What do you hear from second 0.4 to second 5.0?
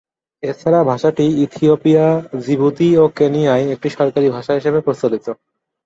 এছাড়া ভাষাটি Ethiopia, Djibouti ও কেনিয়ায় একটি সরকারী ভাষা হিসেবে